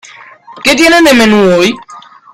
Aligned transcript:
¿Qué 0.63 0.73
tienen 0.73 1.03
de 1.03 1.13
menú 1.13 1.37
hoy? 1.53 1.75